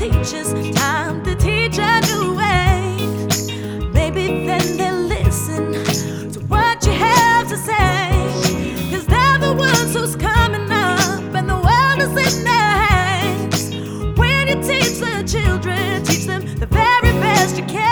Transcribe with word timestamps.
teachers, 0.00 0.54
time 0.74 1.22
to 1.22 1.34
teach 1.34 1.76
a 1.76 2.00
new 2.08 2.34
way. 2.34 2.96
Maybe 3.92 4.46
then 4.46 4.78
they'll 4.78 4.94
listen 4.94 5.74
to 6.32 6.40
what 6.46 6.86
you 6.86 6.92
have 6.92 7.46
to 7.50 7.56
say. 7.58 8.08
Cause 8.90 9.04
they're 9.04 9.38
the 9.38 9.52
ones 9.52 9.92
who's 9.92 10.16
coming 10.16 10.72
up, 10.72 11.34
and 11.34 11.46
the 11.46 11.54
world 11.54 12.00
is 12.00 12.36
in 12.38 12.44
their 12.44 12.76
hands. 12.88 13.70
When 14.18 14.48
you 14.48 14.54
teach 14.62 15.00
the 15.00 15.22
children, 15.28 16.02
teach 16.02 16.24
them 16.24 16.46
the 16.58 16.64
very 16.64 17.12
best 17.20 17.58
you 17.58 17.64
can. 17.66 17.82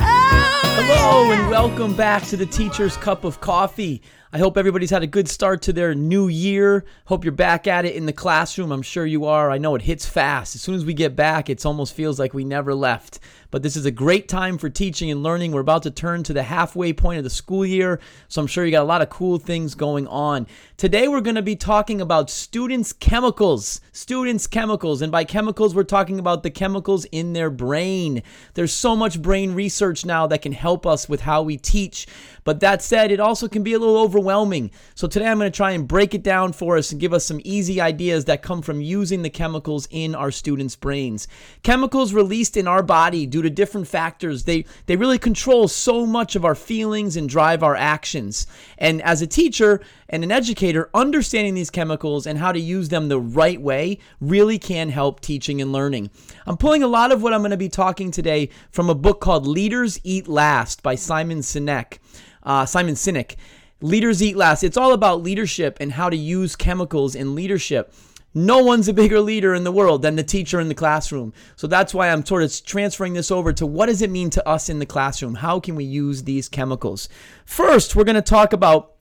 Oh, 0.00 0.84
Hello 0.86 1.32
yeah. 1.32 1.40
and 1.40 1.50
welcome 1.50 1.96
back 1.96 2.22
to 2.26 2.36
the 2.36 2.46
Teacher's 2.46 2.96
Cup 2.96 3.24
of 3.24 3.40
Coffee. 3.40 4.02
I 4.34 4.38
hope 4.38 4.58
everybody's 4.58 4.90
had 4.90 5.04
a 5.04 5.06
good 5.06 5.28
start 5.28 5.62
to 5.62 5.72
their 5.72 5.94
new 5.94 6.26
year. 6.26 6.84
Hope 7.04 7.22
you're 7.22 7.30
back 7.30 7.68
at 7.68 7.84
it 7.84 7.94
in 7.94 8.06
the 8.06 8.12
classroom. 8.12 8.72
I'm 8.72 8.82
sure 8.82 9.06
you 9.06 9.26
are. 9.26 9.48
I 9.48 9.58
know 9.58 9.76
it 9.76 9.82
hits 9.82 10.06
fast. 10.06 10.56
As 10.56 10.60
soon 10.60 10.74
as 10.74 10.84
we 10.84 10.92
get 10.92 11.14
back, 11.14 11.48
it 11.48 11.64
almost 11.64 11.94
feels 11.94 12.18
like 12.18 12.34
we 12.34 12.42
never 12.42 12.74
left. 12.74 13.20
But 13.52 13.62
this 13.62 13.76
is 13.76 13.86
a 13.86 13.92
great 13.92 14.26
time 14.26 14.58
for 14.58 14.68
teaching 14.68 15.08
and 15.12 15.22
learning. 15.22 15.52
We're 15.52 15.60
about 15.60 15.84
to 15.84 15.92
turn 15.92 16.24
to 16.24 16.32
the 16.32 16.42
halfway 16.42 16.92
point 16.92 17.18
of 17.18 17.24
the 17.24 17.30
school 17.30 17.64
year, 17.64 18.00
so 18.26 18.40
I'm 18.40 18.48
sure 18.48 18.64
you 18.64 18.72
got 18.72 18.82
a 18.82 18.84
lot 18.84 19.02
of 19.02 19.10
cool 19.10 19.38
things 19.38 19.76
going 19.76 20.08
on. 20.08 20.48
Today 20.76 21.06
we're 21.06 21.20
going 21.20 21.36
to 21.36 21.42
be 21.42 21.54
talking 21.54 22.00
about 22.00 22.28
students' 22.28 22.92
chemicals. 22.92 23.80
Students' 23.92 24.48
chemicals. 24.48 25.00
And 25.00 25.12
by 25.12 25.22
chemicals, 25.22 25.76
we're 25.76 25.84
talking 25.84 26.18
about 26.18 26.42
the 26.42 26.50
chemicals 26.50 27.04
in 27.12 27.34
their 27.34 27.50
brain. 27.50 28.24
There's 28.54 28.72
so 28.72 28.96
much 28.96 29.22
brain 29.22 29.54
research 29.54 30.04
now 30.04 30.26
that 30.26 30.42
can 30.42 30.50
help 30.50 30.84
us 30.84 31.08
with 31.08 31.20
how 31.20 31.42
we 31.42 31.56
teach. 31.56 32.08
But 32.42 32.58
that 32.58 32.82
said, 32.82 33.12
it 33.12 33.20
also 33.20 33.46
can 33.46 33.62
be 33.62 33.74
a 33.74 33.78
little 33.78 33.96
overwhelming. 33.98 34.23
So 34.24 35.06
today 35.06 35.26
I'm 35.26 35.38
going 35.38 35.50
to 35.50 35.56
try 35.56 35.72
and 35.72 35.86
break 35.86 36.14
it 36.14 36.22
down 36.22 36.52
for 36.52 36.76
us 36.76 36.90
and 36.92 37.00
give 37.00 37.12
us 37.12 37.24
some 37.24 37.40
easy 37.44 37.80
ideas 37.80 38.24
that 38.24 38.42
come 38.42 38.62
from 38.62 38.80
using 38.80 39.22
the 39.22 39.30
chemicals 39.30 39.86
in 39.90 40.14
our 40.14 40.30
students' 40.30 40.76
brains. 40.76 41.28
Chemicals 41.62 42.12
released 42.12 42.56
in 42.56 42.66
our 42.66 42.82
body 42.82 43.26
due 43.26 43.42
to 43.42 43.50
different 43.50 43.86
factors, 43.86 44.44
they 44.44 44.64
they 44.86 44.96
really 44.96 45.18
control 45.18 45.68
so 45.68 46.06
much 46.06 46.36
of 46.36 46.44
our 46.44 46.54
feelings 46.54 47.16
and 47.16 47.28
drive 47.28 47.62
our 47.62 47.76
actions. 47.76 48.46
And 48.78 49.02
as 49.02 49.22
a 49.22 49.26
teacher 49.26 49.80
and 50.08 50.24
an 50.24 50.32
educator, 50.32 50.90
understanding 50.94 51.54
these 51.54 51.70
chemicals 51.70 52.26
and 52.26 52.38
how 52.38 52.52
to 52.52 52.60
use 52.60 52.88
them 52.88 53.08
the 53.08 53.20
right 53.20 53.60
way 53.60 53.98
really 54.20 54.58
can 54.58 54.88
help 54.88 55.20
teaching 55.20 55.60
and 55.60 55.72
learning. 55.72 56.10
I'm 56.46 56.56
pulling 56.56 56.82
a 56.82 56.88
lot 56.88 57.12
of 57.12 57.22
what 57.22 57.32
I'm 57.32 57.40
going 57.40 57.50
to 57.50 57.56
be 57.56 57.68
talking 57.68 58.10
today 58.10 58.48
from 58.70 58.88
a 58.88 58.94
book 58.94 59.20
called 59.20 59.46
Leaders 59.46 60.00
Eat 60.04 60.28
Last 60.28 60.82
by 60.82 60.94
Simon 60.94 61.38
Sinek. 61.38 61.98
Uh, 62.42 62.66
Simon 62.66 62.94
Sinek. 62.94 63.36
Leaders 63.84 64.22
Eat 64.22 64.34
Last. 64.34 64.64
It's 64.64 64.78
all 64.78 64.94
about 64.94 65.22
leadership 65.22 65.76
and 65.78 65.92
how 65.92 66.08
to 66.08 66.16
use 66.16 66.56
chemicals 66.56 67.14
in 67.14 67.34
leadership. 67.34 67.92
No 68.32 68.60
one's 68.60 68.88
a 68.88 68.94
bigger 68.94 69.20
leader 69.20 69.54
in 69.54 69.62
the 69.62 69.70
world 69.70 70.00
than 70.00 70.16
the 70.16 70.22
teacher 70.22 70.58
in 70.58 70.68
the 70.68 70.74
classroom. 70.74 71.34
So 71.54 71.66
that's 71.66 71.92
why 71.92 72.08
I'm 72.08 72.24
sort 72.24 72.42
of 72.42 72.64
transferring 72.64 73.12
this 73.12 73.30
over 73.30 73.52
to 73.52 73.66
what 73.66 73.86
does 73.86 74.00
it 74.00 74.08
mean 74.08 74.30
to 74.30 74.48
us 74.48 74.70
in 74.70 74.78
the 74.78 74.86
classroom? 74.86 75.34
How 75.34 75.60
can 75.60 75.74
we 75.74 75.84
use 75.84 76.22
these 76.22 76.48
chemicals? 76.48 77.10
First, 77.44 77.94
we're 77.94 78.04
going 78.04 78.14
to 78.14 78.22
talk 78.22 78.54
about 78.54 78.93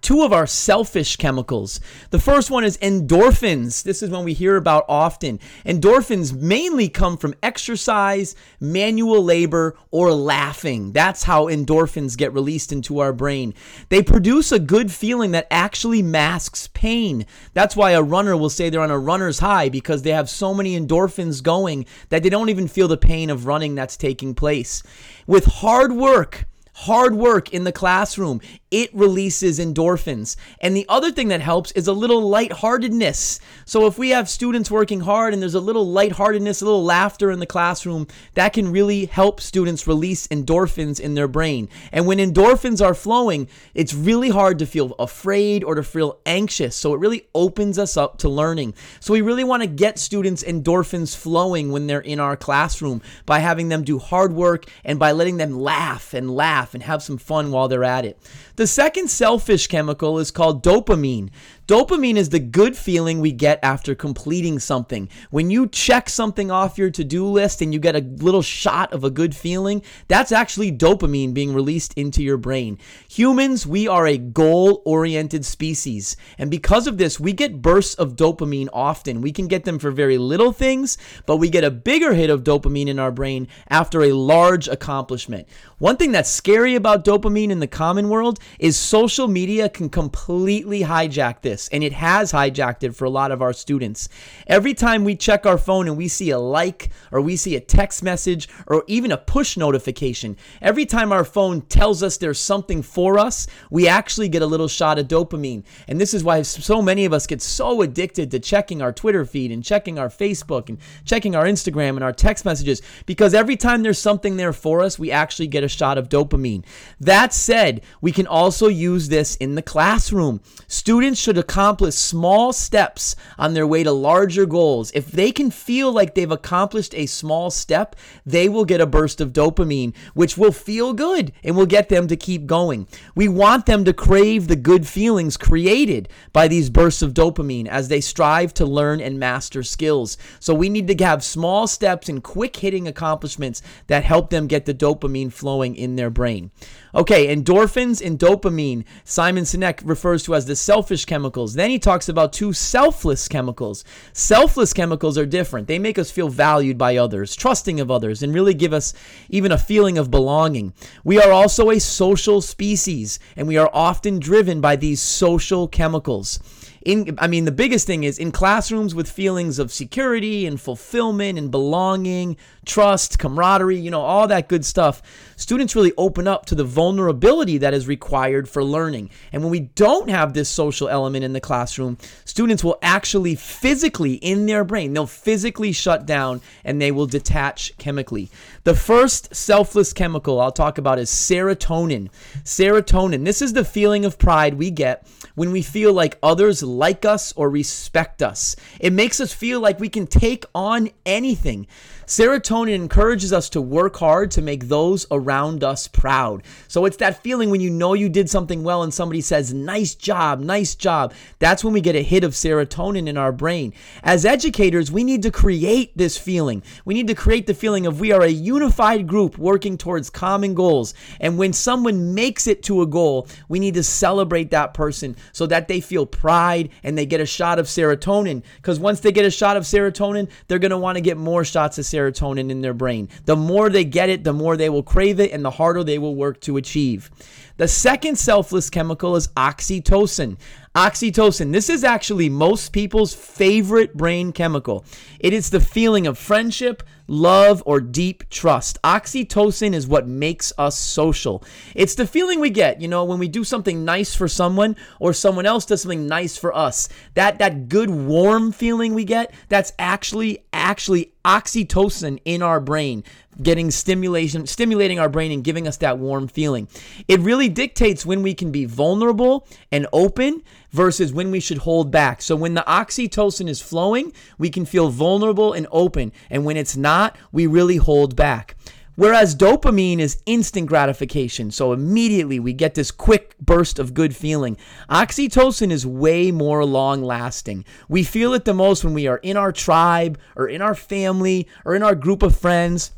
two 0.00 0.22
of 0.22 0.32
our 0.32 0.46
selfish 0.46 1.16
chemicals. 1.16 1.80
The 2.10 2.18
first 2.18 2.50
one 2.50 2.64
is 2.64 2.78
endorphins. 2.78 3.82
This 3.82 4.02
is 4.02 4.10
one 4.10 4.24
we 4.24 4.34
hear 4.34 4.56
about 4.56 4.84
often. 4.88 5.40
Endorphins 5.66 6.32
mainly 6.32 6.88
come 6.88 7.16
from 7.16 7.34
exercise, 7.42 8.36
manual 8.60 9.22
labor, 9.22 9.76
or 9.90 10.12
laughing. 10.12 10.92
That's 10.92 11.24
how 11.24 11.46
endorphins 11.46 12.16
get 12.16 12.32
released 12.32 12.72
into 12.72 13.00
our 13.00 13.12
brain. 13.12 13.54
They 13.88 14.02
produce 14.02 14.52
a 14.52 14.58
good 14.58 14.92
feeling 14.92 15.32
that 15.32 15.48
actually 15.50 16.02
masks 16.02 16.68
pain. 16.68 17.26
That's 17.52 17.76
why 17.76 17.92
a 17.92 18.02
runner 18.02 18.36
will 18.36 18.50
say 18.50 18.70
they're 18.70 18.80
on 18.80 18.90
a 18.90 18.98
runner's 18.98 19.40
high 19.40 19.68
because 19.68 20.02
they 20.02 20.10
have 20.10 20.30
so 20.30 20.54
many 20.54 20.78
endorphins 20.78 21.42
going 21.42 21.86
that 22.10 22.22
they 22.22 22.30
don't 22.30 22.48
even 22.48 22.68
feel 22.68 22.88
the 22.88 22.96
pain 22.96 23.28
of 23.30 23.46
running 23.46 23.74
that's 23.74 23.96
taking 23.96 24.34
place. 24.34 24.82
With 25.26 25.46
hard 25.46 25.92
work, 25.92 26.46
hard 26.80 27.14
work 27.14 27.52
in 27.52 27.64
the 27.64 27.72
classroom, 27.72 28.40
it 28.70 28.94
releases 28.94 29.58
endorphins. 29.58 30.36
And 30.60 30.76
the 30.76 30.86
other 30.88 31.10
thing 31.10 31.28
that 31.28 31.40
helps 31.40 31.72
is 31.72 31.88
a 31.88 31.92
little 31.92 32.22
lightheartedness. 32.22 33.40
So 33.64 33.86
if 33.86 33.98
we 33.98 34.10
have 34.10 34.28
students 34.28 34.70
working 34.70 35.00
hard 35.00 35.32
and 35.32 35.42
there's 35.42 35.54
a 35.54 35.60
little 35.60 35.86
lightheartedness, 35.86 36.62
a 36.62 36.64
little 36.64 36.84
laughter 36.84 37.30
in 37.30 37.40
the 37.40 37.46
classroom, 37.46 38.06
that 38.34 38.52
can 38.52 38.70
really 38.70 39.06
help 39.06 39.40
students 39.40 39.86
release 39.86 40.26
endorphins 40.28 41.00
in 41.00 41.14
their 41.14 41.28
brain. 41.28 41.68
And 41.90 42.06
when 42.06 42.18
endorphins 42.18 42.84
are 42.84 42.94
flowing, 42.94 43.48
it's 43.74 43.94
really 43.94 44.30
hard 44.30 44.58
to 44.60 44.66
feel 44.66 44.94
afraid 44.98 45.64
or 45.64 45.74
to 45.74 45.82
feel 45.82 46.20
anxious. 46.24 46.76
So 46.76 46.94
it 46.94 47.00
really 47.00 47.26
opens 47.34 47.78
us 47.78 47.96
up 47.96 48.18
to 48.18 48.28
learning. 48.28 48.74
So 49.00 49.12
we 49.12 49.20
really 49.20 49.44
want 49.44 49.62
to 49.62 49.68
get 49.68 49.98
students 49.98 50.44
endorphins 50.44 51.16
flowing 51.16 51.72
when 51.72 51.86
they're 51.86 52.00
in 52.00 52.20
our 52.20 52.36
classroom 52.36 53.02
by 53.26 53.40
having 53.40 53.68
them 53.68 53.82
do 53.82 53.98
hard 53.98 54.32
work 54.32 54.66
and 54.84 54.98
by 54.98 55.12
letting 55.12 55.38
them 55.38 55.58
laugh 55.58 56.14
and 56.14 56.30
laugh 56.30 56.74
and 56.74 56.82
have 56.84 57.02
some 57.02 57.18
fun 57.18 57.50
while 57.50 57.68
they're 57.68 57.84
at 57.84 58.04
it. 58.04 58.18
The 58.60 58.66
second 58.66 59.08
selfish 59.08 59.68
chemical 59.68 60.18
is 60.18 60.30
called 60.30 60.62
dopamine. 60.62 61.30
Dopamine 61.70 62.16
is 62.16 62.30
the 62.30 62.40
good 62.40 62.76
feeling 62.76 63.20
we 63.20 63.30
get 63.30 63.60
after 63.62 63.94
completing 63.94 64.58
something. 64.58 65.08
When 65.30 65.50
you 65.50 65.68
check 65.68 66.08
something 66.08 66.50
off 66.50 66.76
your 66.76 66.90
to 66.90 67.04
do 67.04 67.24
list 67.24 67.62
and 67.62 67.72
you 67.72 67.78
get 67.78 67.94
a 67.94 68.00
little 68.00 68.42
shot 68.42 68.92
of 68.92 69.04
a 69.04 69.10
good 69.10 69.36
feeling, 69.36 69.82
that's 70.08 70.32
actually 70.32 70.72
dopamine 70.72 71.32
being 71.32 71.54
released 71.54 71.94
into 71.94 72.24
your 72.24 72.38
brain. 72.38 72.76
Humans, 73.10 73.68
we 73.68 73.86
are 73.86 74.08
a 74.08 74.18
goal 74.18 74.82
oriented 74.84 75.44
species. 75.44 76.16
And 76.38 76.50
because 76.50 76.88
of 76.88 76.98
this, 76.98 77.20
we 77.20 77.32
get 77.32 77.62
bursts 77.62 77.94
of 77.94 78.16
dopamine 78.16 78.68
often. 78.72 79.20
We 79.20 79.30
can 79.30 79.46
get 79.46 79.62
them 79.62 79.78
for 79.78 79.92
very 79.92 80.18
little 80.18 80.50
things, 80.50 80.98
but 81.24 81.36
we 81.36 81.48
get 81.50 81.62
a 81.62 81.70
bigger 81.70 82.14
hit 82.14 82.30
of 82.30 82.42
dopamine 82.42 82.88
in 82.88 82.98
our 82.98 83.12
brain 83.12 83.46
after 83.68 84.02
a 84.02 84.12
large 84.12 84.66
accomplishment. 84.66 85.46
One 85.78 85.96
thing 85.96 86.10
that's 86.10 86.30
scary 86.30 86.74
about 86.74 87.04
dopamine 87.04 87.50
in 87.50 87.60
the 87.60 87.68
common 87.68 88.08
world 88.08 88.40
is 88.58 88.76
social 88.76 89.28
media 89.28 89.68
can 89.68 89.88
completely 89.88 90.80
hijack 90.80 91.42
this, 91.42 91.59
and 91.68 91.84
it 91.84 91.92
has 91.92 92.32
hijacked 92.32 92.82
it 92.82 92.94
for 92.94 93.04
a 93.04 93.10
lot 93.10 93.30
of 93.30 93.42
our 93.42 93.52
students. 93.52 94.08
Every 94.46 94.74
time 94.74 95.04
we 95.04 95.16
check 95.16 95.46
our 95.46 95.58
phone 95.58 95.88
and 95.88 95.96
we 95.96 96.08
see 96.08 96.30
a 96.30 96.38
like, 96.38 96.90
or 97.12 97.20
we 97.20 97.36
see 97.36 97.56
a 97.56 97.60
text 97.60 98.02
message, 98.02 98.48
or 98.66 98.84
even 98.86 99.12
a 99.12 99.16
push 99.16 99.56
notification, 99.56 100.36
every 100.60 100.86
time 100.86 101.12
our 101.12 101.24
phone 101.24 101.62
tells 101.62 102.02
us 102.02 102.16
there's 102.16 102.40
something 102.40 102.82
for 102.82 103.18
us, 103.18 103.46
we 103.70 103.88
actually 103.88 104.28
get 104.28 104.42
a 104.42 104.46
little 104.46 104.68
shot 104.68 104.98
of 104.98 105.08
dopamine. 105.08 105.64
And 105.88 106.00
this 106.00 106.14
is 106.14 106.24
why 106.24 106.42
so 106.42 106.80
many 106.80 107.04
of 107.04 107.12
us 107.12 107.26
get 107.26 107.42
so 107.42 107.82
addicted 107.82 108.30
to 108.30 108.38
checking 108.38 108.82
our 108.82 108.92
Twitter 108.92 109.24
feed 109.24 109.52
and 109.52 109.64
checking 109.64 109.98
our 109.98 110.08
Facebook 110.08 110.68
and 110.68 110.78
checking 111.04 111.34
our 111.36 111.44
Instagram 111.44 111.90
and 111.90 112.04
our 112.04 112.12
text 112.12 112.44
messages, 112.44 112.82
because 113.06 113.34
every 113.34 113.56
time 113.56 113.82
there's 113.82 113.98
something 113.98 114.36
there 114.36 114.52
for 114.52 114.80
us, 114.80 114.98
we 114.98 115.10
actually 115.10 115.46
get 115.46 115.64
a 115.64 115.68
shot 115.68 115.98
of 115.98 116.08
dopamine. 116.08 116.64
That 117.00 117.32
said, 117.32 117.82
we 118.00 118.12
can 118.12 118.26
also 118.26 118.68
use 118.68 119.08
this 119.08 119.36
in 119.36 119.54
the 119.54 119.62
classroom. 119.62 120.40
Students 120.66 121.20
should 121.20 121.36
accomplish 121.50 121.96
small 121.96 122.52
steps 122.52 123.16
on 123.36 123.54
their 123.54 123.66
way 123.66 123.82
to 123.82 123.90
larger 123.90 124.46
goals. 124.46 124.92
If 124.94 125.10
they 125.10 125.32
can 125.32 125.50
feel 125.50 125.90
like 125.90 126.14
they've 126.14 126.30
accomplished 126.30 126.94
a 126.94 127.06
small 127.06 127.50
step, 127.50 127.96
they 128.24 128.48
will 128.48 128.64
get 128.64 128.80
a 128.80 128.86
burst 128.86 129.20
of 129.20 129.32
dopamine, 129.32 129.92
which 130.14 130.38
will 130.38 130.52
feel 130.52 130.92
good 130.92 131.32
and 131.42 131.56
will 131.56 131.66
get 131.66 131.88
them 131.88 132.06
to 132.06 132.14
keep 132.14 132.46
going. 132.46 132.86
We 133.16 133.26
want 133.26 133.66
them 133.66 133.84
to 133.84 133.92
crave 133.92 134.46
the 134.46 134.54
good 134.54 134.86
feelings 134.86 135.36
created 135.36 136.08
by 136.32 136.46
these 136.46 136.70
bursts 136.70 137.02
of 137.02 137.14
dopamine 137.14 137.66
as 137.66 137.88
they 137.88 138.00
strive 138.00 138.54
to 138.54 138.64
learn 138.64 139.00
and 139.00 139.18
master 139.18 139.64
skills. 139.64 140.18
So 140.38 140.54
we 140.54 140.68
need 140.68 140.86
to 140.86 141.04
have 141.04 141.24
small 141.24 141.66
steps 141.66 142.08
and 142.08 142.22
quick 142.22 142.54
hitting 142.54 142.86
accomplishments 142.86 143.60
that 143.88 144.04
help 144.04 144.30
them 144.30 144.46
get 144.46 144.66
the 144.66 144.74
dopamine 144.74 145.32
flowing 145.32 145.74
in 145.74 145.96
their 145.96 146.10
brain. 146.10 146.52
Okay, 146.94 147.34
endorphins 147.34 148.04
and 148.04 148.18
dopamine, 148.18 148.84
Simon 149.04 149.44
Sinek 149.44 149.80
refers 149.84 150.22
to 150.24 150.36
as 150.36 150.46
the 150.46 150.56
selfish 150.56 151.04
chemicals. 151.40 151.54
Then 151.54 151.70
he 151.70 151.78
talks 151.78 152.08
about 152.08 152.32
two 152.34 152.52
selfless 152.52 153.26
chemicals. 153.26 153.82
Selfless 154.12 154.74
chemicals 154.74 155.16
are 155.16 155.26
different. 155.26 155.68
They 155.68 155.78
make 155.78 155.98
us 155.98 156.10
feel 156.10 156.28
valued 156.28 156.76
by 156.76 156.98
others, 156.98 157.34
trusting 157.34 157.80
of 157.80 157.90
others, 157.90 158.22
and 158.22 158.34
really 158.34 158.52
give 158.52 158.74
us 158.74 158.92
even 159.30 159.50
a 159.52 159.58
feeling 159.58 159.96
of 159.96 160.10
belonging. 160.10 160.74
We 161.02 161.18
are 161.18 161.32
also 161.32 161.70
a 161.70 161.80
social 161.80 162.42
species, 162.42 163.18
and 163.36 163.48
we 163.48 163.56
are 163.56 163.70
often 163.72 164.18
driven 164.18 164.60
by 164.60 164.76
these 164.76 165.00
social 165.00 165.66
chemicals 165.66 166.40
in 166.82 167.14
I 167.18 167.26
mean 167.26 167.44
the 167.44 167.52
biggest 167.52 167.86
thing 167.86 168.04
is 168.04 168.18
in 168.18 168.32
classrooms 168.32 168.94
with 168.94 169.10
feelings 169.10 169.58
of 169.58 169.72
security 169.72 170.46
and 170.46 170.60
fulfillment 170.60 171.38
and 171.38 171.50
belonging, 171.50 172.36
trust, 172.64 173.18
camaraderie, 173.18 173.78
you 173.78 173.90
know, 173.90 174.00
all 174.00 174.26
that 174.28 174.48
good 174.48 174.64
stuff. 174.64 175.02
Students 175.36 175.76
really 175.76 175.92
open 175.98 176.26
up 176.26 176.46
to 176.46 176.54
the 176.54 176.64
vulnerability 176.64 177.58
that 177.58 177.74
is 177.74 177.86
required 177.86 178.48
for 178.48 178.64
learning. 178.64 179.10
And 179.32 179.42
when 179.42 179.50
we 179.50 179.60
don't 179.60 180.08
have 180.08 180.32
this 180.32 180.48
social 180.48 180.88
element 180.88 181.24
in 181.24 181.32
the 181.32 181.40
classroom, 181.40 181.98
students 182.24 182.64
will 182.64 182.78
actually 182.82 183.34
physically 183.34 184.14
in 184.14 184.46
their 184.46 184.64
brain, 184.64 184.92
they'll 184.92 185.06
physically 185.06 185.72
shut 185.72 186.06
down 186.06 186.40
and 186.64 186.80
they 186.80 186.92
will 186.92 187.06
detach 187.06 187.76
chemically. 187.78 188.30
The 188.64 188.74
first 188.74 189.34
selfless 189.34 189.92
chemical 189.92 190.40
I'll 190.40 190.52
talk 190.52 190.78
about 190.78 190.98
is 190.98 191.10
serotonin. 191.10 192.10
Serotonin. 192.44 193.24
This 193.24 193.42
is 193.42 193.52
the 193.52 193.64
feeling 193.64 194.04
of 194.04 194.18
pride 194.18 194.54
we 194.54 194.70
get 194.70 195.06
when 195.34 195.52
we 195.52 195.62
feel 195.62 195.92
like 195.92 196.18
others 196.22 196.62
like 196.76 197.04
us 197.04 197.32
or 197.32 197.50
respect 197.50 198.22
us. 198.22 198.56
It 198.78 198.92
makes 198.92 199.20
us 199.20 199.32
feel 199.32 199.60
like 199.60 199.80
we 199.80 199.88
can 199.88 200.06
take 200.06 200.44
on 200.54 200.90
anything. 201.04 201.66
Serotonin 202.10 202.74
encourages 202.74 203.32
us 203.32 203.48
to 203.50 203.60
work 203.60 203.96
hard 203.98 204.32
to 204.32 204.42
make 204.42 204.66
those 204.66 205.06
around 205.12 205.62
us 205.62 205.86
proud. 205.86 206.42
So 206.66 206.84
it's 206.84 206.96
that 206.96 207.22
feeling 207.22 207.50
when 207.50 207.60
you 207.60 207.70
know 207.70 207.94
you 207.94 208.08
did 208.08 208.28
something 208.28 208.64
well 208.64 208.82
and 208.82 208.92
somebody 208.92 209.20
says, 209.20 209.54
nice 209.54 209.94
job, 209.94 210.40
nice 210.40 210.74
job. 210.74 211.14
That's 211.38 211.62
when 211.62 211.72
we 211.72 211.80
get 211.80 211.94
a 211.94 212.02
hit 212.02 212.24
of 212.24 212.32
serotonin 212.32 213.06
in 213.06 213.16
our 213.16 213.30
brain. 213.30 213.74
As 214.02 214.24
educators, 214.24 214.90
we 214.90 215.04
need 215.04 215.22
to 215.22 215.30
create 215.30 215.96
this 215.96 216.18
feeling. 216.18 216.64
We 216.84 216.94
need 216.94 217.06
to 217.06 217.14
create 217.14 217.46
the 217.46 217.54
feeling 217.54 217.86
of 217.86 218.00
we 218.00 218.10
are 218.10 218.22
a 218.22 218.28
unified 218.28 219.06
group 219.06 219.38
working 219.38 219.78
towards 219.78 220.10
common 220.10 220.54
goals. 220.54 220.94
And 221.20 221.38
when 221.38 221.52
someone 221.52 222.12
makes 222.12 222.48
it 222.48 222.64
to 222.64 222.82
a 222.82 222.86
goal, 222.86 223.28
we 223.48 223.60
need 223.60 223.74
to 223.74 223.84
celebrate 223.84 224.50
that 224.50 224.74
person 224.74 225.14
so 225.30 225.46
that 225.46 225.68
they 225.68 225.80
feel 225.80 226.06
pride 226.06 226.59
and 226.82 226.98
they 226.98 227.06
get 227.06 227.20
a 227.20 227.26
shot 227.26 227.58
of 227.58 227.66
serotonin. 227.66 228.42
Because 228.56 228.78
once 228.78 229.00
they 229.00 229.12
get 229.12 229.24
a 229.24 229.30
shot 229.30 229.56
of 229.56 229.62
serotonin, 229.62 230.28
they're 230.48 230.58
going 230.58 230.70
to 230.70 230.78
want 230.78 230.96
to 230.96 231.00
get 231.00 231.16
more 231.16 231.44
shots 231.44 231.78
of 231.78 231.84
serotonin 231.84 232.10
serotonin 232.10 232.50
in 232.50 232.60
their 232.60 232.74
brain. 232.74 233.08
The 233.24 233.36
more 233.36 233.70
they 233.70 233.84
get 233.84 234.08
it, 234.08 234.24
the 234.24 234.32
more 234.32 234.56
they 234.56 234.68
will 234.68 234.82
crave 234.82 235.20
it 235.20 235.32
and 235.32 235.44
the 235.44 235.50
harder 235.50 235.84
they 235.84 235.98
will 235.98 236.14
work 236.14 236.40
to 236.42 236.56
achieve. 236.56 237.10
The 237.56 237.68
second 237.68 238.16
selfless 238.16 238.70
chemical 238.70 239.16
is 239.16 239.28
oxytocin. 239.28 240.38
Oxytocin, 240.74 241.52
this 241.52 241.68
is 241.68 241.84
actually 241.84 242.28
most 242.28 242.72
people's 242.72 243.12
favorite 243.12 243.96
brain 243.96 244.32
chemical. 244.32 244.84
It 245.18 245.32
is 245.32 245.50
the 245.50 245.60
feeling 245.60 246.06
of 246.06 246.16
friendship, 246.16 246.82
love, 247.10 247.62
or 247.66 247.80
deep 247.80 248.28
trust. 248.30 248.80
Oxytocin 248.82 249.74
is 249.74 249.86
what 249.86 250.06
makes 250.06 250.52
us 250.56 250.78
social. 250.78 251.42
It's 251.74 251.96
the 251.96 252.06
feeling 252.06 252.38
we 252.38 252.50
get, 252.50 252.80
you 252.80 252.88
know, 252.88 253.04
when 253.04 253.18
we 253.18 253.28
do 253.28 253.42
something 253.42 253.84
nice 253.84 254.14
for 254.14 254.28
someone 254.28 254.76
or 255.00 255.12
someone 255.12 255.44
else 255.44 255.66
does 255.66 255.82
something 255.82 256.06
nice 256.06 256.36
for 256.36 256.56
us. 256.56 256.88
That 257.14 257.38
that 257.40 257.68
good 257.68 257.90
warm 257.90 258.52
feeling 258.52 258.94
we 258.94 259.04
get, 259.04 259.34
that's 259.48 259.72
actually 259.78 260.44
actually 260.52 261.12
oxytocin 261.24 262.20
in 262.24 262.42
our 262.42 262.60
brain 262.60 263.04
getting 263.42 263.70
stimulation 263.70 264.46
stimulating 264.46 264.98
our 264.98 265.08
brain 265.08 265.32
and 265.32 265.44
giving 265.44 265.66
us 265.66 265.78
that 265.78 265.98
warm 265.98 266.28
feeling. 266.28 266.68
It 267.08 267.20
really 267.20 267.48
dictates 267.48 268.04
when 268.04 268.22
we 268.22 268.34
can 268.34 268.50
be 268.50 268.64
vulnerable 268.64 269.46
and 269.72 269.86
open 269.92 270.42
versus 270.70 271.12
when 271.12 271.30
we 271.30 271.40
should 271.40 271.58
hold 271.58 271.90
back. 271.90 272.22
So 272.22 272.36
when 272.36 272.54
the 272.54 272.64
oxytocin 272.66 273.48
is 273.48 273.60
flowing, 273.60 274.12
we 274.38 274.50
can 274.50 274.64
feel 274.64 274.88
vulnerable 274.88 275.52
and 275.52 275.66
open, 275.70 276.12
and 276.28 276.44
when 276.44 276.56
it's 276.56 276.76
not, 276.76 276.99
we 277.32 277.46
really 277.46 277.76
hold 277.76 278.16
back. 278.16 278.56
Whereas 278.96 279.34
dopamine 279.34 279.98
is 279.98 280.22
instant 280.26 280.66
gratification. 280.66 281.50
So 281.50 281.72
immediately 281.72 282.38
we 282.38 282.52
get 282.52 282.74
this 282.74 282.90
quick 282.90 283.34
burst 283.38 283.78
of 283.78 283.94
good 283.94 284.14
feeling. 284.14 284.58
Oxytocin 284.90 285.70
is 285.70 285.86
way 285.86 286.30
more 286.30 286.66
long 286.66 287.02
lasting. 287.02 287.64
We 287.88 288.02
feel 288.02 288.34
it 288.34 288.44
the 288.44 288.52
most 288.52 288.84
when 288.84 288.92
we 288.92 289.06
are 289.06 289.16
in 289.18 289.38
our 289.38 289.52
tribe 289.52 290.18
or 290.36 290.48
in 290.48 290.60
our 290.60 290.74
family 290.74 291.48
or 291.64 291.74
in 291.74 291.82
our 291.82 291.94
group 291.94 292.22
of 292.22 292.36
friends 292.36 292.92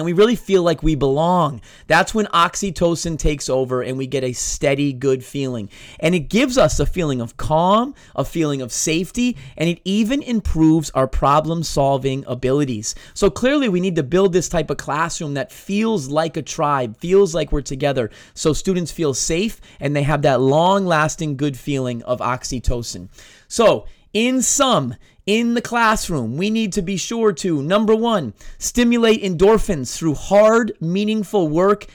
and 0.00 0.06
we 0.06 0.14
really 0.14 0.34
feel 0.34 0.62
like 0.62 0.82
we 0.82 0.94
belong. 0.94 1.60
That's 1.86 2.14
when 2.14 2.24
oxytocin 2.26 3.18
takes 3.18 3.50
over 3.50 3.82
and 3.82 3.98
we 3.98 4.06
get 4.06 4.24
a 4.24 4.32
steady, 4.32 4.94
good 4.94 5.22
feeling. 5.22 5.68
And 5.98 6.14
it 6.14 6.30
gives 6.30 6.56
us 6.56 6.80
a 6.80 6.86
feeling 6.86 7.20
of 7.20 7.36
calm, 7.36 7.94
a 8.16 8.24
feeling 8.24 8.62
of 8.62 8.72
safety, 8.72 9.36
and 9.58 9.68
it 9.68 9.82
even 9.84 10.22
improves 10.22 10.88
our 10.92 11.06
problem 11.06 11.62
solving 11.62 12.24
abilities. 12.26 12.94
So 13.12 13.28
clearly, 13.28 13.68
we 13.68 13.80
need 13.80 13.96
to 13.96 14.02
build 14.02 14.32
this 14.32 14.48
type 14.48 14.70
of 14.70 14.78
classroom 14.78 15.34
that 15.34 15.52
feels 15.52 16.08
like 16.08 16.38
a 16.38 16.42
tribe, 16.42 16.96
feels 16.96 17.34
like 17.34 17.52
we're 17.52 17.60
together, 17.60 18.10
so 18.32 18.54
students 18.54 18.90
feel 18.90 19.12
safe 19.12 19.60
and 19.80 19.94
they 19.94 20.04
have 20.04 20.22
that 20.22 20.40
long 20.40 20.86
lasting 20.86 21.36
good 21.36 21.58
feeling 21.58 22.02
of 22.04 22.20
oxytocin. 22.20 23.10
So, 23.48 23.86
in 24.14 24.40
sum, 24.40 24.94
in 25.30 25.54
the 25.54 25.62
classroom, 25.62 26.36
we 26.36 26.50
need 26.50 26.72
to 26.72 26.82
be 26.82 26.96
sure 26.96 27.32
to 27.32 27.62
number 27.62 27.94
one, 27.94 28.34
stimulate 28.58 29.22
endorphins 29.22 29.96
through 29.96 30.14
hard, 30.14 30.72
meaningful 30.80 31.46
work 31.46 31.86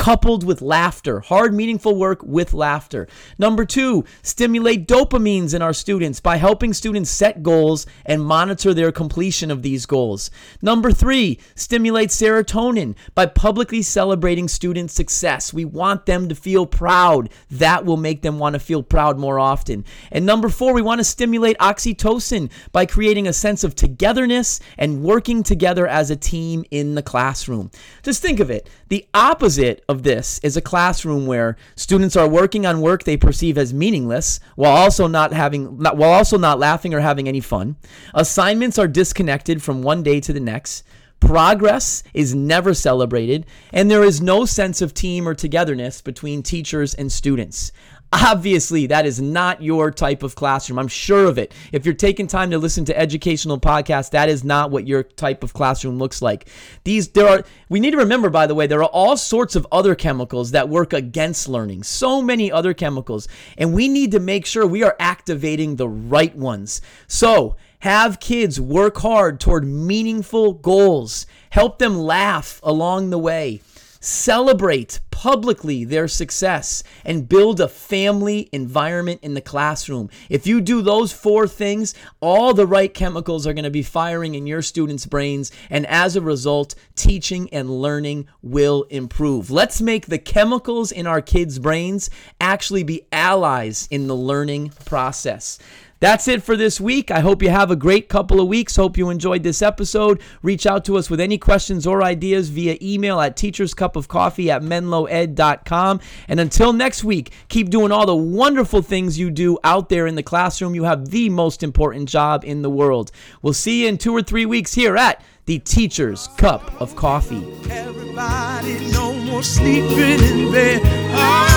coupled 0.00 0.44
with 0.44 0.62
laughter, 0.62 1.20
hard, 1.20 1.52
meaningful 1.52 1.94
work 1.94 2.22
with 2.22 2.54
laughter. 2.54 3.06
Number 3.38 3.66
two, 3.66 4.02
stimulate 4.22 4.88
dopamines 4.88 5.52
in 5.52 5.60
our 5.60 5.74
students 5.74 6.20
by 6.20 6.38
helping 6.38 6.72
students 6.72 7.10
set 7.10 7.42
goals 7.42 7.84
and 8.06 8.24
monitor 8.24 8.72
their 8.72 8.92
completion 8.92 9.50
of 9.50 9.60
these 9.60 9.84
goals. 9.84 10.30
Number 10.62 10.90
three, 10.90 11.38
stimulate 11.54 12.08
serotonin 12.08 12.96
by 13.14 13.26
publicly 13.26 13.82
celebrating 13.82 14.48
student 14.48 14.90
success. 14.90 15.52
We 15.52 15.66
want 15.66 16.06
them 16.06 16.30
to 16.30 16.34
feel 16.34 16.64
proud. 16.64 17.28
That 17.50 17.84
will 17.84 17.98
make 17.98 18.22
them 18.22 18.38
want 18.38 18.54
to 18.54 18.58
feel 18.58 18.82
proud 18.82 19.18
more 19.18 19.38
often. 19.38 19.84
And 20.10 20.24
number 20.24 20.48
four, 20.48 20.72
we 20.72 20.80
want 20.80 21.00
to 21.00 21.04
stimulate 21.04 21.58
oxytocin 21.58 22.50
by 22.72 22.86
creating 22.86 23.28
a 23.28 23.34
sense 23.34 23.64
of 23.64 23.74
togetherness 23.74 24.60
and 24.78 25.02
working 25.02 25.42
together 25.42 25.86
as 25.86 26.10
a 26.10 26.16
team 26.16 26.64
in 26.70 26.94
the 26.94 27.02
classroom. 27.02 27.70
Just 28.02 28.22
think 28.22 28.40
of 28.40 28.50
it 28.50 28.66
the 28.88 29.06
opposite 29.14 29.84
of 29.90 30.04
this 30.04 30.38
is 30.42 30.56
a 30.56 30.62
classroom 30.62 31.26
where 31.26 31.56
students 31.74 32.16
are 32.16 32.28
working 32.28 32.64
on 32.64 32.80
work 32.80 33.02
they 33.02 33.16
perceive 33.16 33.58
as 33.58 33.74
meaningless 33.74 34.38
while 34.54 34.76
also 34.76 35.06
not 35.06 35.32
having 35.32 35.78
not, 35.78 35.96
while 35.96 36.12
also 36.12 36.38
not 36.38 36.58
laughing 36.58 36.94
or 36.94 37.00
having 37.00 37.28
any 37.28 37.40
fun. 37.40 37.76
Assignments 38.14 38.78
are 38.78 38.88
disconnected 38.88 39.62
from 39.62 39.82
one 39.82 40.02
day 40.02 40.20
to 40.20 40.32
the 40.32 40.40
next. 40.40 40.84
Progress 41.20 42.02
is 42.12 42.34
never 42.34 42.74
celebrated, 42.74 43.46
and 43.72 43.90
there 43.90 44.02
is 44.02 44.20
no 44.20 44.44
sense 44.44 44.82
of 44.82 44.94
team 44.94 45.28
or 45.28 45.34
togetherness 45.34 46.00
between 46.00 46.42
teachers 46.42 46.94
and 46.94 47.12
students. 47.12 47.72
Obviously, 48.12 48.86
that 48.86 49.06
is 49.06 49.20
not 49.20 49.62
your 49.62 49.92
type 49.92 50.24
of 50.24 50.34
classroom. 50.34 50.80
I'm 50.80 50.88
sure 50.88 51.26
of 51.26 51.38
it. 51.38 51.54
If 51.70 51.84
you're 51.84 51.94
taking 51.94 52.26
time 52.26 52.50
to 52.50 52.58
listen 52.58 52.84
to 52.86 52.98
educational 52.98 53.60
podcasts, 53.60 54.10
that 54.10 54.28
is 54.28 54.42
not 54.42 54.72
what 54.72 54.88
your 54.88 55.04
type 55.04 55.44
of 55.44 55.52
classroom 55.52 55.96
looks 55.98 56.20
like. 56.20 56.48
These 56.82 57.10
there 57.10 57.28
are 57.28 57.44
we 57.68 57.78
need 57.78 57.92
to 57.92 57.98
remember 57.98 58.28
by 58.28 58.48
the 58.48 58.54
way, 58.56 58.66
there 58.66 58.82
are 58.82 58.90
all 58.90 59.16
sorts 59.16 59.54
of 59.54 59.66
other 59.70 59.94
chemicals 59.94 60.50
that 60.50 60.68
work 60.68 60.92
against 60.92 61.48
learning. 61.48 61.84
So 61.84 62.20
many 62.20 62.50
other 62.50 62.74
chemicals, 62.74 63.28
and 63.56 63.72
we 63.72 63.86
need 63.86 64.10
to 64.10 64.18
make 64.18 64.44
sure 64.44 64.66
we 64.66 64.82
are 64.82 64.96
activating 64.98 65.76
the 65.76 65.88
right 65.88 66.34
ones. 66.34 66.80
So, 67.06 67.54
have 67.80 68.20
kids 68.20 68.60
work 68.60 68.98
hard 68.98 69.40
toward 69.40 69.64
meaningful 69.64 70.52
goals. 70.52 71.26
Help 71.50 71.78
them 71.78 71.98
laugh 71.98 72.60
along 72.62 73.10
the 73.10 73.18
way. 73.18 73.60
Celebrate 74.02 75.00
publicly 75.10 75.84
their 75.84 76.08
success 76.08 76.82
and 77.04 77.28
build 77.28 77.60
a 77.60 77.68
family 77.68 78.48
environment 78.52 79.20
in 79.22 79.34
the 79.34 79.40
classroom. 79.42 80.08
If 80.30 80.46
you 80.46 80.62
do 80.62 80.80
those 80.80 81.12
four 81.12 81.46
things, 81.46 81.94
all 82.20 82.54
the 82.54 82.66
right 82.66 82.92
chemicals 82.92 83.46
are 83.46 83.52
going 83.52 83.64
to 83.64 83.70
be 83.70 83.82
firing 83.82 84.34
in 84.34 84.46
your 84.46 84.62
students' 84.62 85.04
brains, 85.04 85.52
and 85.68 85.86
as 85.86 86.16
a 86.16 86.22
result, 86.22 86.74
teaching 86.94 87.52
and 87.52 87.82
learning 87.82 88.28
will 88.40 88.84
improve. 88.84 89.50
Let's 89.50 89.82
make 89.82 90.06
the 90.06 90.18
chemicals 90.18 90.90
in 90.90 91.06
our 91.06 91.20
kids' 91.20 91.58
brains 91.58 92.08
actually 92.40 92.84
be 92.84 93.06
allies 93.12 93.86
in 93.90 94.06
the 94.06 94.16
learning 94.16 94.70
process. 94.86 95.58
That's 96.00 96.28
it 96.28 96.42
for 96.42 96.56
this 96.56 96.80
week. 96.80 97.10
I 97.10 97.20
hope 97.20 97.42
you 97.42 97.50
have 97.50 97.70
a 97.70 97.76
great 97.76 98.08
couple 98.08 98.40
of 98.40 98.48
weeks. 98.48 98.74
Hope 98.74 98.96
you 98.96 99.10
enjoyed 99.10 99.42
this 99.42 99.60
episode. 99.60 100.22
Reach 100.42 100.64
out 100.64 100.82
to 100.86 100.96
us 100.96 101.10
with 101.10 101.20
any 101.20 101.36
questions 101.36 101.86
or 101.86 102.02
ideas 102.02 102.48
via 102.48 102.78
email 102.80 103.20
at 103.20 103.36
teacherscupofcoffee 103.36 104.48
at 104.48 104.62
menloed.com. 104.62 106.00
And 106.26 106.40
until 106.40 106.72
next 106.72 107.04
week, 107.04 107.32
keep 107.48 107.68
doing 107.68 107.92
all 107.92 108.06
the 108.06 108.16
wonderful 108.16 108.80
things 108.80 109.18
you 109.18 109.30
do 109.30 109.58
out 109.62 109.90
there 109.90 110.06
in 110.06 110.14
the 110.14 110.22
classroom. 110.22 110.74
You 110.74 110.84
have 110.84 111.10
the 111.10 111.28
most 111.28 111.62
important 111.62 112.08
job 112.08 112.44
in 112.46 112.62
the 112.62 112.70
world. 112.70 113.12
We'll 113.42 113.52
see 113.52 113.82
you 113.82 113.88
in 113.88 113.98
two 113.98 114.16
or 114.16 114.22
three 114.22 114.46
weeks 114.46 114.72
here 114.72 114.96
at 114.96 115.22
the 115.44 115.58
Teacher's 115.58 116.28
Cup 116.38 116.80
of 116.80 116.96
Coffee. 116.96 117.44
Everybody, 117.68 118.90
no 118.90 119.12
more 119.12 119.42
sleeping 119.42 120.22
in 120.24 120.50
bed. 120.50 120.80
Oh, 121.12 121.50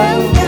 love 0.00 0.39